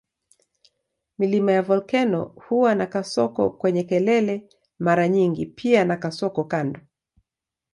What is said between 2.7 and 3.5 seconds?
na kasoko